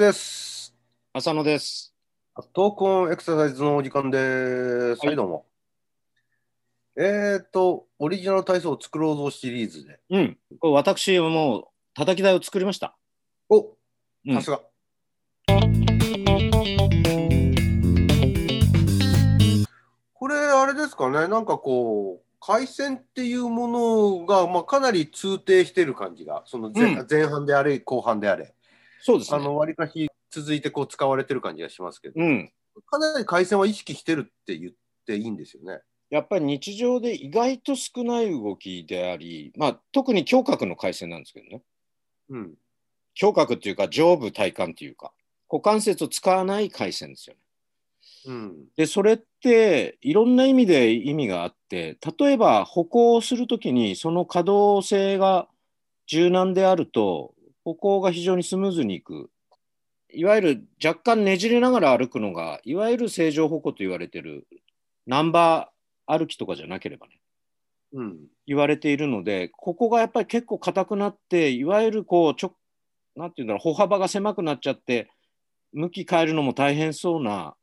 [0.00, 0.74] です。
[1.12, 1.94] 浅野です。
[2.54, 4.16] トークオンエクササイズのお時間で
[4.96, 5.00] す。
[5.00, 5.46] はいはい、どうも。
[6.96, 10.00] えーと、オリジナル体操を作ろうぞシリーズで。
[10.08, 10.38] うん。
[10.58, 12.96] これ私はもう叩き台を作りました。
[13.50, 13.60] お
[14.24, 14.62] うんさすが。
[20.14, 28.54] これ、あれですかね、なんかこう、回線っていうものが、まあ、かなり通底してる感じが、その前,、うん前半であれ、後半であれ、
[29.00, 29.38] そうですね。
[29.38, 32.52] あの割かし続いてこう使われてる感じがしますけど、うん。
[32.86, 34.72] かなり回線は意識してるって言っ
[35.06, 35.80] ていいんですよね。
[36.10, 41.62] やっぱり日常で意外と少ない動きであり、まあ、特に胸郭の回線なんですけどね。
[42.30, 42.54] うん。
[43.20, 45.12] 胸郭っていうか上部体幹っていうか、
[45.50, 47.40] 股関節を使わない回線ですよね。
[48.26, 48.64] うん。
[48.76, 55.48] で、それっていろんな意味で意味があって、例えば歩行をするときにその可動性が
[56.06, 59.30] 柔軟であると、歩行が非常にスムーズにいく。
[60.12, 64.46] いわゆる若干ねじれながら歩くのが、いわゆる正常歩行と言われてる
[65.06, 67.20] ナンバー歩きとかじゃなければね、
[67.92, 68.18] うん。
[68.46, 72.56] 言われているので、ここがやっぱり結構硬くなって、いわゆるこう、ちょ
[73.16, 75.10] なんていうんだろう、歩幅が狭くなっちゃって、
[75.72, 77.54] 向き変えるのも大変そうな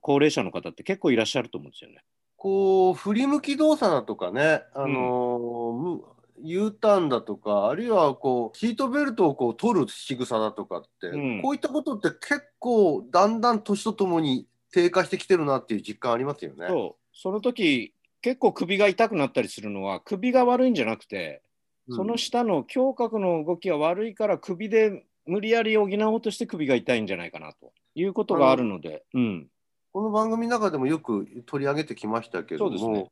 [0.00, 2.02] 高齢者の方って結構いらっしゃると思うんですよね。
[2.36, 6.02] こう、振り向き動作だとかね、あのーむ
[6.42, 11.42] U ターンだとか、あるいはこうシートベルトをこう取る仕草だとかって、うん。
[11.42, 16.66] こういったことって結構だんだん年とともに低下してきてるなっていう実感ありますよね。
[16.68, 17.16] そう。
[17.16, 21.42] その時結構首が痛くなったりするのは首が悪いんじゃなくて、
[21.88, 21.96] うん。
[21.96, 29.48] その下の胸郭の動きが悪いから首で無理やり補おうとして首が痛いんじゃないかなということがあるので、うん、
[29.92, 33.10] この番組の中でもよく取り上げてきましたけども、そうですね。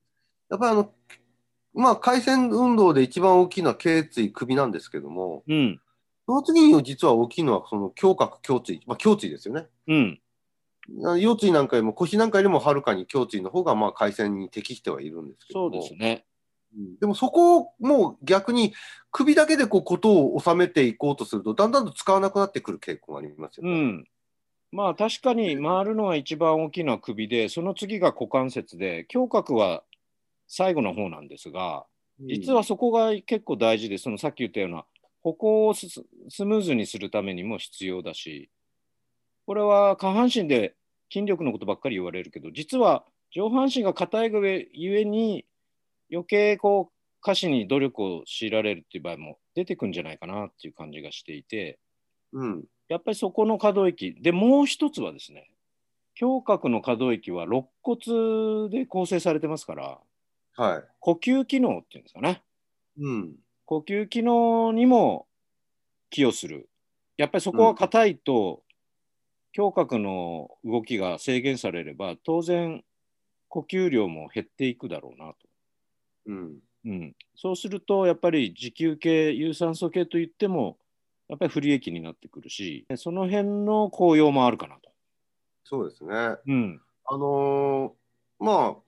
[0.50, 0.92] やっぱりあの、
[1.74, 5.80] まあ、回線運動で一番大きいのは頸椎、首なんですけども、うん、
[6.26, 9.66] その次に実は大きいのはその胸郭、胸椎、まあ、胸椎ですよね。
[9.88, 10.20] うん、
[11.04, 16.24] あ腰椎なんかよりも腰なんかよりもはるかに胸椎の方がまあ回線に適してはいるんですけどそもうですね。
[16.26, 18.74] うんでもそこをもう逆に
[19.12, 23.70] 首だけでこうことを収めていこうとするとだんだんと使わなくなってくる傾向がありますよね。
[23.70, 24.04] うん。
[24.72, 29.84] まあ確かに回るのが一番大きいのは首で、その次が股関節で、胸郭は
[30.46, 31.86] 最後の方なんですが、
[32.20, 34.84] 実はそこが結構大事で、そのさっき言ったような
[35.22, 35.88] 歩行をス
[36.28, 38.50] スムーズにするためにも必要だし、
[39.46, 40.74] これは下半身で
[41.12, 44.40] 筋力のことばっかり言われるけど、実は上半身が硬いが
[44.72, 45.44] ゆえに
[46.10, 51.78] 余計こう下肢に努力を強いられるっていう場合も出てくんじゃないかなっていう感じがしていて、
[52.32, 54.14] うんやっぱりそこの可動域。
[54.20, 55.50] で、もう一つはですね、
[56.20, 59.98] 胸郭の可動域は肋骨で構成されてますから、
[60.56, 62.42] はい呼吸機能っていうんですかね。
[62.98, 65.26] うん呼吸機能にも
[66.10, 66.68] 寄与する。
[67.16, 68.62] やっぱりそこは硬いと、
[69.56, 72.84] 胸郭の動きが制限されれば、当然
[73.48, 75.36] 呼吸量も減っていくだろうなと。
[76.26, 80.78] うんうん、そうすると、やっぱり持久系、有酸素系といっても、
[81.28, 84.90] やっぱり不利益になってくるし、その辺の効用もあるかなと。
[85.64, 86.36] そうですね。
[86.46, 87.92] うん、あのー
[88.44, 88.83] まあ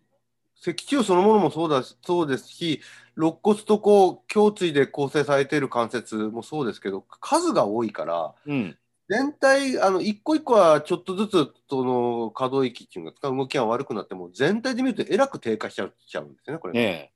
[0.61, 2.81] 脊柱そのものもそうだそうですし
[3.17, 8.77] 肋骨とこう胸椎で構成されている関節もそうですけど数が多いからうん、
[9.09, 16.81] 全体あの一個一個はちょっとずつその可動域っていうのが動きが悪くなっても全体で見るとえらく低下しちゃうしちゃうんですよねこれね。
[16.81, 17.13] ね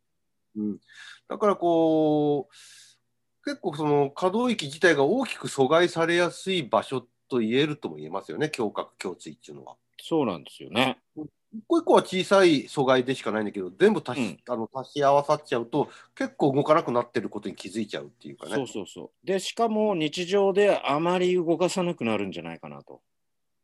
[0.57, 0.79] うん、
[1.29, 9.77] だからこう結構その可動域自体が大きく阻害されやすい場所と言えるとも言えますよね胸郭胸椎っていうのは。
[10.03, 10.99] そうなんですよね。
[11.53, 18.55] 一個一個は小さい阻害でしかないんだけど全部足し,、あの足し合わさっちゃうと結構動かなくなってることに気づいちゃうっていうかね。
[18.55, 19.27] そうそうそう。
[19.27, 23.01] で、しかも日常であまり動かさなくなるんじゃないかなと。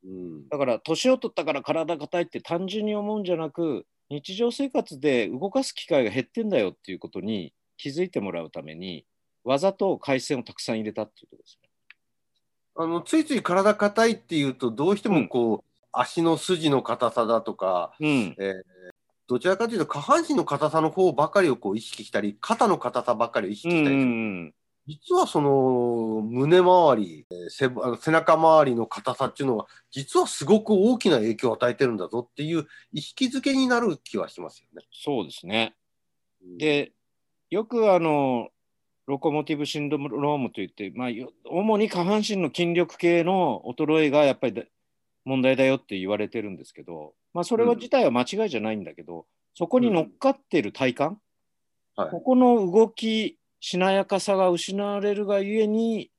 [0.04, 9.04] うんだから、年を取ったから体硬いって単純に思うんじゃなく、日常生活で動かす機会が減ってんだよっていうことに気づいてもらうために、
[9.44, 11.68] 技と回線をたくさん入れたっていうことですね。
[12.78, 15.65] あのついつい体硬いっていうとどうしてもこう、
[16.00, 18.76] 足の筋の硬さだとか、うん、えー
[19.28, 24.10] どちらかというと下半身の硬さの方ばかりをこう意識したり肩の硬さばかりを意識うん、うしたりする。
[24.12, 24.54] ん、
[24.86, 27.68] 実はその胸周り、えー背
[28.00, 34.86] 背中周りの硬さっていうのは実はすごく大きな影響を与えてるんだぞっていう意識づけになる気はしますよね。
[34.92, 35.74] そうですね。
[36.58, 36.92] で、
[37.50, 38.50] よくあの、
[39.06, 44.62] ロコモティブシンドロームといって、まあ、よ主に下半身の筋力系の衰えがやっぱりだ
[45.26, 51.02] 問題だよって言われてるんですけど、まあ、それは自体は間違いじゃないんだけど、そこに乗っかってる体幹、
[51.96, 52.10] はい。
[52.10, 56.12] ここの動き、しなやかさが失われるがゆえに、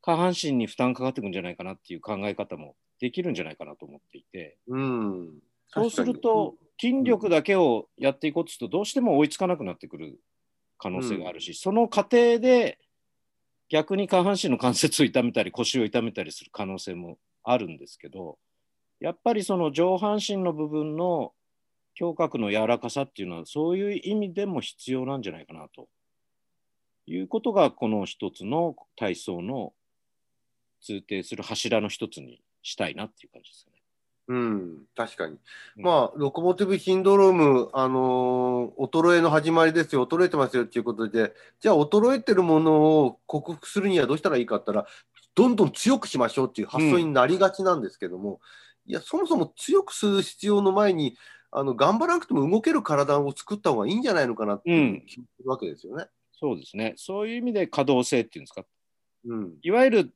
[0.00, 5.30] 下半身に負担かかってくんじゃないかなっていう考え方もできるんじゃないかなと思っていて、うん。
[5.66, 10.20] そうすると筋力だけをやっていこうとするとどうしても追いつかなくなってくる
[10.78, 12.78] 可能性があるし、その過程で
[13.68, 18.38] 逆に下半身の関節を痛めたり腰を痛めたりする可能性もあるんですけど
[19.02, 21.32] やっぱりその上半身の部分の
[22.00, 25.88] 胸郭の柔らかさっていうのはそういう意味でも必要なんじゃないかなと
[27.06, 29.72] いうことがこの一つの体操の
[30.80, 33.82] 通底する柱の一つにしたいなっていう感じですよね。
[34.28, 35.36] うん、確かに。
[35.78, 44.88] うんまあ、ロコモティブシンドローム、あのー衰えの始まりですよ、衰えてますよっていうことで、じゃあ、衰えてるものを克服するにはどうしたらいいかって言ったら、
[45.34, 48.40] どんどん強くしましょうっていう発想になりがちなんですけども、
[48.86, 51.16] いや、そもそも強くする必要の前に、
[51.50, 56.06] あの頑張らなくても動ける体を作った方がいいんじゃないのかなっていう気がするわけですよね。
[56.32, 56.94] そうですね。
[56.96, 58.64] そういう意味で可動性っていうんですか。
[59.26, 60.14] うん、いわゆる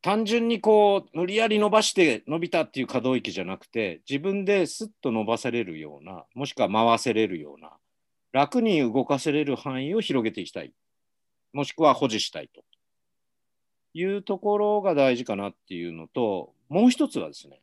[0.00, 7.72] 単純にこう無理やり伸ばして伸びたっていう可動域じゃなくて自分ですっと伸ばせれるようなもしくは回せれるような
[8.32, 10.72] 楽に動かせれる範囲を広げていきたい
[11.52, 12.62] もしくは保持したいと
[13.94, 17.60] いうところが大事かなっていうのともう一つはですね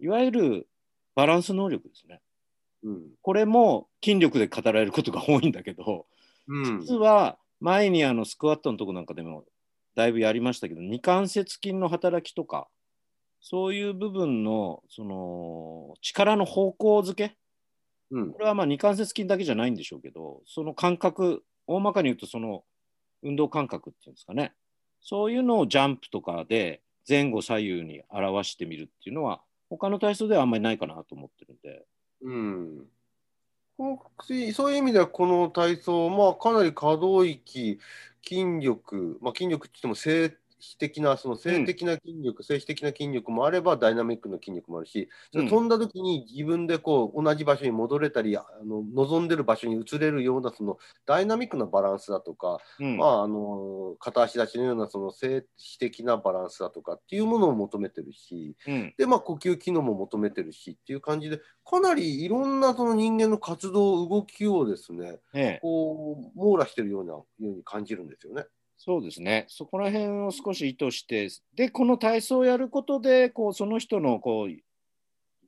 [0.00, 0.68] いわゆる
[1.14, 2.20] バランス能力ですね。
[2.84, 3.02] うん。
[3.22, 6.06] これも筋力で語られることが多いんだけど
[6.46, 6.80] うん。
[6.80, 9.44] 実は前にあのスクワットのとこなんかでも
[9.96, 12.68] だいぶやりましたけど二関節筋の働きとか
[13.40, 17.36] そういう部分のその力の方向づけ
[18.10, 18.32] うん。
[18.32, 22.64] これはまあ二関節筋だけじゃないんでしょうけどその感覚大まかに言うとその
[23.22, 24.52] 運動感覚っていうんですかね。
[25.00, 31.86] そういうのをジャンプとかで前後左右に表してみるっていうのは他の体操ではあんまりないかなと思ってるんで。
[32.22, 32.86] うん
[34.52, 37.78] そういう意味では、この体操、まあ、かなり可動域、
[38.26, 45.48] 筋力、まあ、筋力って言っても正止的な、その静的な筋力、静止的な筋力もあれば、ダイナミックな筋力もあるし、うん。
[45.48, 52.96] 飛んだ時に自分でこう同じ場所に戻れたり、あの望んでる場所に移れるような、そのダイナミックなバランスだとか、うん。
[52.96, 58.94] まあ、あの片足立ちのようなその静止的なバランスだとかっていうものを求めてるし、うん。
[58.96, 65.58] で、まあ、呼吸機能も求めてるしっていう感じで、かなりいろんなその人間の活動、動きをですね、ええ。
[65.60, 68.44] こう網羅してるようなように感じるんですよね。
[68.80, 69.44] そうですね。
[69.48, 74.56] そこら辺を少し意図して、で、この体操をやることで、こう、その人の、こう、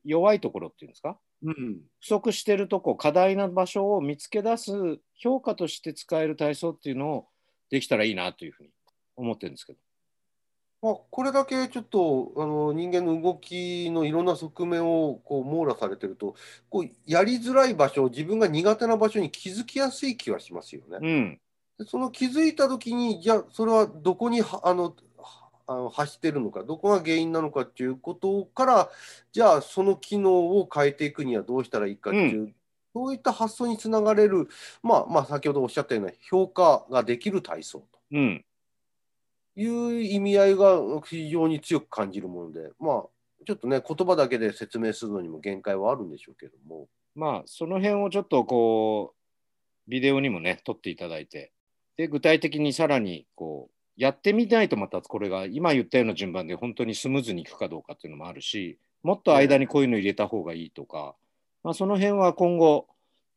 [0.04, 1.16] 弱いところっていうんですか？
[1.42, 4.72] うん、不足してるとこ、課題な場所を見つけ出す
[5.14, 7.28] 評価として使える体操っていうのを
[7.70, 8.70] できたらいいなというふうに
[9.16, 9.78] 思ってるんですけど。
[10.82, 16.34] まあ、これだけちょっとあの人間の動きのいろんな側面をこう網羅されてると、
[16.68, 20.98] こうやりづらい場所、自分が苦手な場所に気づきやすい気はしますよね。
[21.00, 21.40] うん。
[21.80, 28.90] でその気づいたときに、じゃあ、それはどこにはあのはあの走ってるのか、どこが原因なのかっていうことから、
[29.32, 32.54] じゃあ、その機能を変えていくにはどうしたらいいかっていう、
[32.92, 34.48] そういった発想につながれる、
[34.82, 38.44] まあ、まあ、先ほどおっしゃったような評価ができる体操うん。
[39.54, 46.88] という意味合いが非常に強く感じるもので、まあ、ちょっとね、言葉だけで説明するのにも限界はあるんでしょうけども。
[47.14, 51.52] まあ、その辺をちょっとこう、ビデオにもね、撮っていただいて、
[52.00, 61.14] で、具体的にさらに、こう、やってみないとまたこれが今言ったような順番で本当にスムーズにいくかどうかっていうのもあるし、もっと間にこういうの入れた方がいいとか、
[61.62, 62.86] まあ、その辺は今後、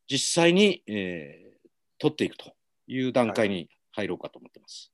[0.09, 2.53] 実際に、えー、取っていくと
[2.87, 4.93] いう段階に入ろうかと思ってます。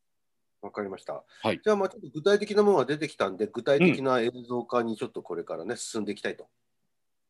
[0.64, 1.24] わかりました。
[1.44, 6.48] はいじゃあ、まあ、ちょっと具体的なものが出てきたんで、具体的な映像化にちょっとこれからね、進んでいきたいと。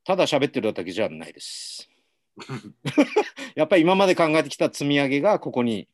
[0.06, 1.90] ただ喋ってるだけじゃないです。
[3.56, 5.90] やっぱり今まで考えてきた積み上げがここに、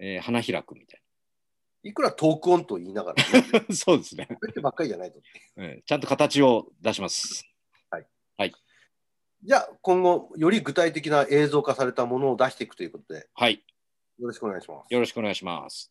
[0.00, 1.00] えー花開くみたい
[1.82, 3.72] いくらトークオンと言いながら、ね、な。
[3.74, 5.20] そうですね、これってばっかりじゃないと。
[5.56, 7.46] えーちゃんと形を出します。
[9.42, 13.64] じゃあ、今後、より具体的な映像化されたものを出していくということで、はい。
[14.18, 14.92] よろしくお願いします。
[14.92, 15.90] よろしくお願いします。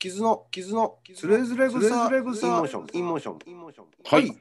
[0.00, 3.86] kizuの、 kizuの、つれづれ草、 in motion、in motion、in motion。
[4.04, 4.36] はい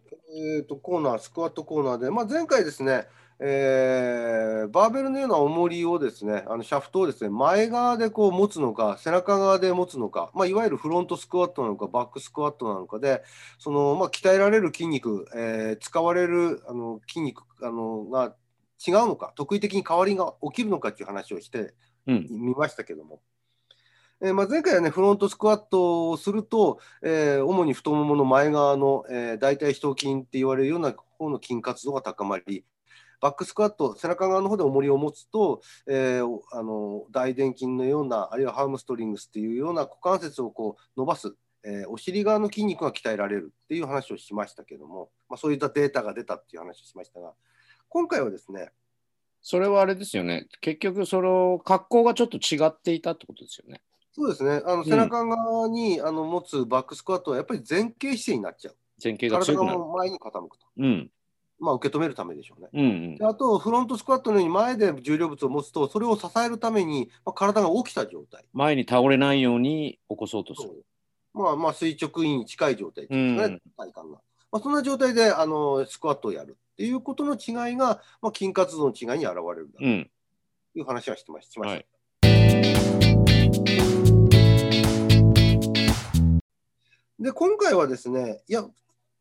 [0.57, 3.07] えっ、と、コーナー、スクワットコーナーで、まあ、前回ですね、
[3.39, 13.23] えーバーベルのような重りをですね、あのシャフトをですね、前側でこう持つのか、背中側で持つのか、まあ、いわゆるフロントスクワットなのか、バックスクワットなのかで、
[13.59, 18.35] そのまあ、鍛えられる筋肉、えー使われるあの筋肉あのが
[18.85, 21.73] 違うのか、特異的に変わりが起きるのかっていう話をして
[22.07, 22.27] うん。
[22.29, 23.21] 見ましたけども。
[24.19, 32.65] えーまあ、前回はね、フロントスクワットをすると、えー主に太ももの前側の、えー大腿四頭筋って言われるような方の筋活動が高まり、
[33.19, 47.33] バックスクワット、背中側の方で重りを持つと、えー、あの大臀筋のような、あるいはハームストリングスっていうような股関節をこう伸ばす、えー、お尻側の筋肉が鍛えられるっていう話をしましたけども、まあ、そういったデータが出たっていう話をしましたが、
[47.89, 48.71] 今回はですね、
[49.41, 53.81] それはあれですよね、結局、その格好がちょっと違っていたってことですよね。
[54.11, 58.75] そうですね、あの背中側に、うん、あの持つバックスクワットはやっぱり前傾姿勢になっちゃう。
[59.01, 59.77] 前傾が強くなる。
[59.77, 60.65] 体が前に傾くと。
[60.77, 61.11] うん、
[61.59, 62.69] まあ、受け止めるためでしょうね。
[62.73, 68.45] うんうん、あと、フロントスクワットのように前で重量物を持つと、それを支えるために、まあ、体が起きた状態。
[68.53, 70.85] 前に倒れないように起こそうとする。
[71.33, 74.03] まあ、まあ垂直に近い状態ですね、うん、体幹が。
[74.03, 74.19] ま
[74.53, 80.09] あ、そんな状態であのスクワットをやるっていうことの違いが、まあ、筋活動の違いに現れるとい
[80.81, 81.75] う話はしてまししました。
[81.75, 81.85] はい
[87.19, 88.63] で今回はですね、いや、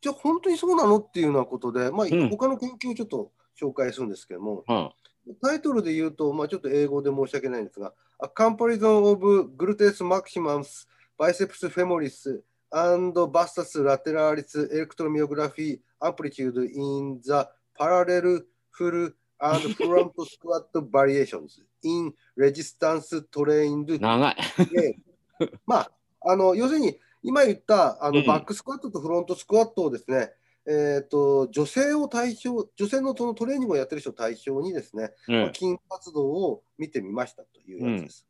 [0.06, 10.86] じゃあ本当にそうなのっていうようなことで、まあ、他の研究をちょっと紹介するんですけども、うん、タイトルで言うと、まあ、ちょっと英語で申し訳ないんですが、A Comparison of Gluteus Maximus,
[11.18, 18.42] Biceps Femoris and Vastus Lateralis Electromyography Amplitude in the Parallel
[18.78, 19.10] Full
[19.40, 24.36] and Front Squat Variations in Resistance Trained 長い
[25.66, 30.30] まあ、あの要するに今言ったあの、バックスクワットとフロントスクワットをですね、
[30.64, 38.26] えーと、女性を対象、女性のそのトレーニングをやってる人を対象にですね、うん、まあ、筋活動を見てみましたというやつです。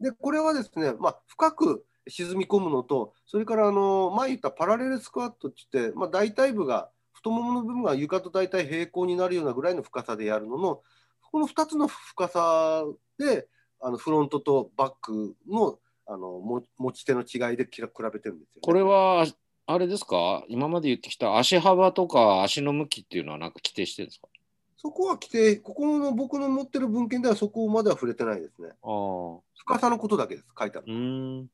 [0.00, 10.82] うん、で、これはですね、まあ、深く沈み込むのと、それからあの前言ったパラレルスクワットって言って、まあ、大腿部が、太ももの部分が床と大体平行になるようなぐらいの深さでやるのの、
[11.30, 12.84] この2つの深さ
[13.16, 13.46] で、
[13.80, 16.40] あのフロントとバックのあの
[16.78, 17.88] 持ち手の違いで比べ
[18.20, 19.26] てるんですよ、ね、これは
[19.66, 20.44] あれですか？
[20.48, 24.28] 今まで言ってきた足幅とか足の向きっていうのはなんか規定してるんですか？
[24.76, 28.70] そこは規定、ここの僕の持ってる文献ではそこまでは触れてないですね。
[28.82, 30.92] あ深さのことだけです、書いてある。
[30.92, 31.50] うん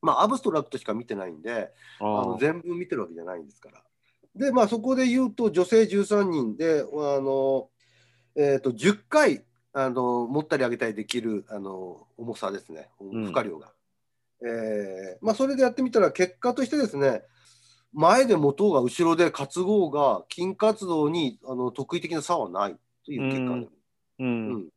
[0.00, 3.82] まあ、アブストラクトしか見てないんで、あの全文見てるわけじゃないんですから。
[4.36, 6.84] で、まあ、そこで言うと、女性13人で、あ
[7.20, 7.68] の
[8.36, 13.72] えーと、10回あの持ったり上げたりできるあの重さですね、負荷量が。
[14.46, 17.22] えーまあ、それでやってみたら結果としてですね
[17.92, 23.68] 前で持とうが後ろで担ごうが筋活動にあの特異的な差はないという結果で、
[24.20, 24.70] うん。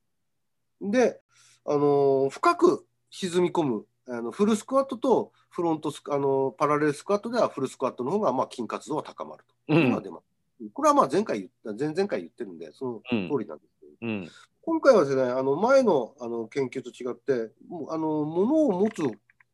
[0.82, 1.20] うん、で、
[1.66, 14.30] あの深く沈み込むあのフルスクワットとフロントスあのパラレルスクワットではフルスクワットの方がまあ筋活動は高まると、うん、これはまあ前回言った前々回言ってるんでその通りなんですけど、うん、
[14.62, 19.04] 今回はですねあの前のあの研究と違ってもうあの物を持つ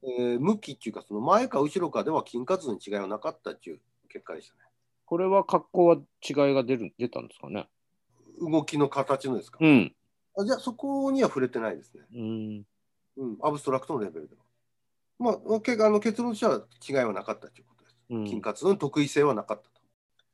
[0.07, 4.61] えー、向きっていうか、その前か後ろかでは筋活動に違いはなかったっていう結果でしたね。
[5.05, 7.67] これは格好は違いが出る出たんですかね
[8.41, 9.95] 動きの形のですか、うん、
[10.37, 12.03] あじゃあそこには触れてないですね。
[12.13, 12.63] うん、
[13.17, 14.41] うん、アブストラクトのレベルでは。
[15.19, 17.95] まあ、けあの結論としては違いはなかったということです。
[18.11, 19.81] うん、筋活動の得意性はなかったと。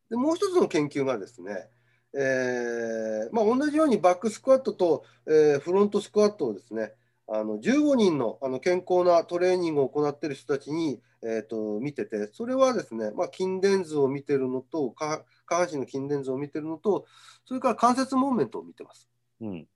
[0.10, 1.70] でもう一つの研究がですね、
[2.14, 6.94] えーまあ、同じようにバックスクワットと、えー、フロントスクワットをですね、
[7.28, 17.06] あの15人のあの健康なトレーニングを行っている人たちに、えーと、見てて、それはですね、まあ、筋電図を見てるのと下、下半身の筋電図を見てるのと、
[17.46, 19.10] それから関節モーメントを見てます。
[19.40, 19.68] うん、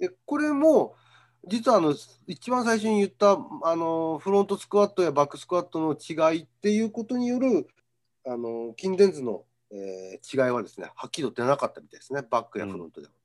[0.00, 0.96] でこれも、
[1.46, 1.94] 実はあの
[2.26, 7.68] 一番最初に言ったあのフロントスクワットやバックスクワットの違いっていうことによる
[8.26, 13.12] あの筋電図の、えー、違いはですね、はっきりと出なかったみたいですね、バックやフロントでは。
[13.12, 13.18] うん、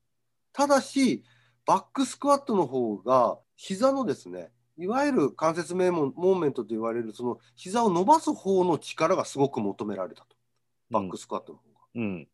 [0.52, 1.24] ただし、
[1.66, 10.36] バックスクワットの方が膝のですねいわゆる関節メモモーメントと言われるその膝を伸ばす方の力がすごく求められたと
[10.90, 11.80] バックスクワットの方が。
[11.94, 12.28] うん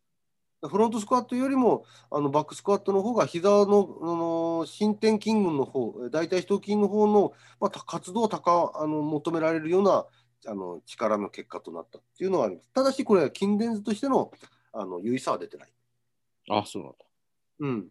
[0.69, 10.05] フロントスクワットよりもあのバックスクワットの方が膝のあの伸展筋群の方大腿四頭筋の方の、まあ、活動を高あの求められるような
[10.47, 12.69] あの力の結果となったっていうのはあります。
[12.75, 14.31] ただしこれは筋電図としての
[14.73, 15.73] あの優位差は出てない。
[16.51, 16.99] あそうなんだ。
[17.61, 17.89] うん。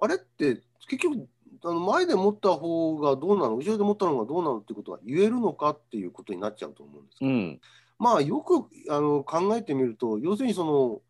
[0.00, 1.28] あれって結局
[1.64, 7.60] あの前で持った方がどうなの後ろで持ったのがどうなのってことは言えるのかっていうことになっちゃうと思うんですけど、うん、
[7.98, 11.00] まあよくあの考えてみると要するにその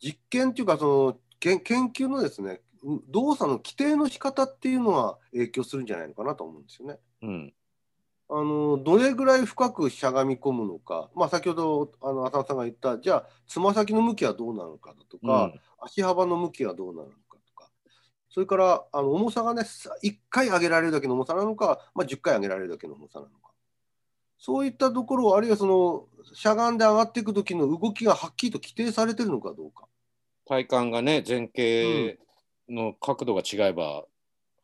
[0.00, 1.58] 実験っていうかその研
[1.94, 2.60] 究のですね
[3.08, 6.98] 動作の規定の仕方っていうのは影響するんじゃないのかなと思うんですよね。
[7.22, 7.52] うん、
[8.28, 17.14] あのどれぐらい深くしゃがみ込むのか、まあ、先ほどあの浅野さんが言ったじゃあつま先の向きはどうなのかだとか、うん、足幅の向きはどうなのか
[18.34, 23.52] それからあの重さがね、1回上げられるだけの重さなのか、まあ、10回上げられるだけの重さなのか。
[24.40, 29.86] そういったところ、あるいはそのしゃがんで上がっていく時の動きがはっきりと規定されてるのかどうか。
[30.48, 32.18] 体幹がね、前傾
[32.68, 34.04] の角度が違えば、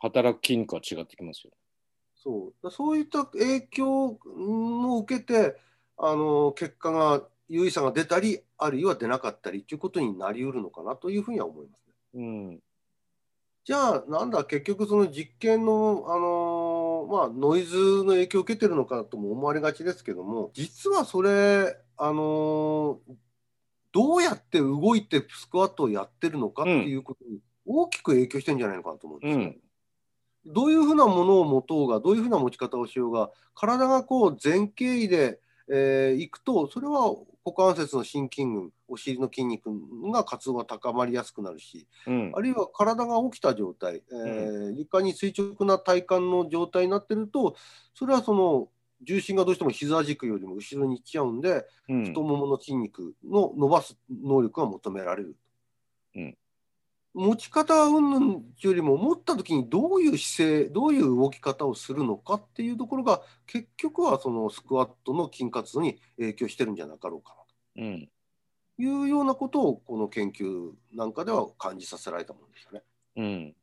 [0.00, 1.52] 働く筋肉は違ってきますよ。
[2.16, 5.56] そうだそういった影響を受けて、
[5.96, 11.94] あの結果が優位さが出たり、あるいは出なかったりということになりうるのかなというふうには思いますね。
[12.14, 12.60] うん、
[13.64, 23.00] じゃあ、なんだ、結局、その実験の、あのまあ、ノイズの影響を受けてるのかとも思われがちですけども、実はそれ、あの
[23.92, 29.44] どうやって動いてスクワットをやってるのかっていうことに大きく影響してるんじゃないのかなと思うんですよ。
[29.44, 29.60] うん
[30.46, 35.38] どういうふうなものを持とうが、どういうふうな持ち方をしようが、体がこう前傾位で、
[35.70, 37.14] えー、いくと、それは
[37.50, 39.70] 股関節の心筋群、お尻の筋肉
[40.12, 42.32] が活動が高まりやすくなるし、うん。
[42.34, 47.56] あるいは体が起きた状態、えー床に垂直な体幹の状態になってると、
[47.94, 48.68] それはその
[49.02, 52.04] 重心がどうしても膝軸よりも後ろに行っちゃうんで、うん。
[52.04, 55.36] 太ももの筋肉の伸ばす能力が求められる。
[56.16, 56.36] うん。
[57.12, 67.39] 持ち方云々よりも持った時にどういう姿勢どういう動き方をするのかっていうところが結局はそのスクワットの筋活動に影響してるんじゃなかろうかな
[67.80, 68.08] うん
[68.76, 72.82] というようなことをこの研究なんかでは感じさせられたものでしたね。
[73.16, 73.54] うん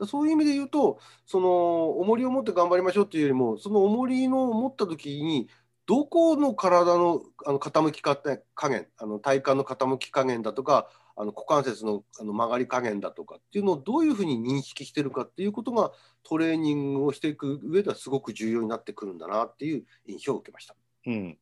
[0.00, 5.48] だそういう意味で言うとその重りを持って頑張りましょうっていうよりもその重りの持った時に
[5.86, 15.92] どこの体のあの傾き加減あの体幹の傾き加減だとかあの股関節のあの曲がり加減だとかっていうのをどういうふうに認識してるかっていうことが
[16.24, 20.74] トレーニングをしていく上ではすごく重要になってくるんだなっていう印象を受けました。
[21.06, 21.38] うん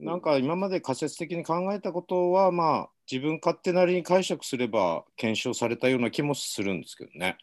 [0.00, 7.36] なんか今まで仮説的に考えたことはまあ自分勝手なりに解釈すれば検証されたような気もするんですけどね。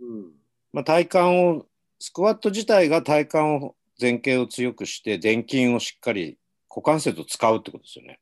[0.00, 0.32] うん
[0.72, 1.66] まあ、体幹を
[1.98, 6.38] スクワット自体が体幹を前傾を強くして前筋をしっかり
[6.70, 8.18] 股関節を使うってことですよね。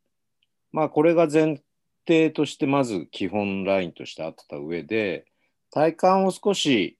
[0.72, 1.62] まあこれが前
[2.06, 5.26] 提としてまず基本ラインとしてあった上で
[5.70, 6.98] 体幹を少し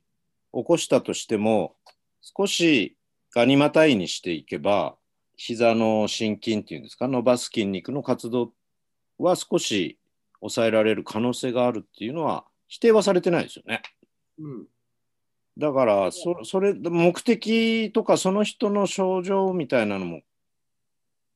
[0.53, 1.75] 起こしたとしても
[2.21, 2.97] 少し
[3.35, 4.97] ガニ股いにしていけば
[5.39, 7.09] 膝の心筋っていうんですか？
[7.09, 8.53] 伸ばす筋肉の活動
[9.19, 9.99] は少し
[10.41, 13.83] 抑えられる可能性があるっていうのは否定はされてないですよね。
[14.39, 14.67] うん
[15.57, 20.21] だからそそれ目的とかその人の症状みたいなのも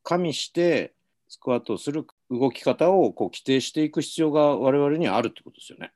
[0.05, 0.95] 加味して
[1.29, 5.93] スクワットをする動き方をこう規定していく必要が我々にはあるってことですよね。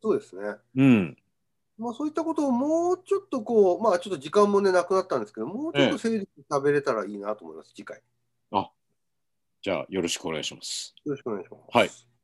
[0.00, 0.42] そうですね。
[0.76, 1.16] うん。
[1.78, 8.00] まあ、そういったことをもうちょっとこう、まあ、ちょっと時間もね、なくなったんですけど、もうちょっと整理して食べれたらいいなと思います、次回。
[8.50, 8.72] よ
[9.62, 10.94] じゃあよろしくお願いします。
[11.04, 11.76] ろしくお願いします。
[11.76, 12.15] はい